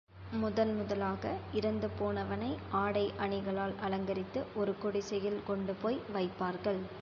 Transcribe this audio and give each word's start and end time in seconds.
முதன் 0.33 0.71
முதலாக 0.77 1.33
இறந்துபோனவனை 1.53 2.49
ஆடை 2.71 3.11
அணிகளால் 3.17 3.75
அலங்கரித்து, 3.81 4.43
ஒரு 4.55 4.73
குடிசையில் 4.77 5.39
கொண்டுபோய் 5.47 6.01
வைப்பார்கள். 6.13 6.81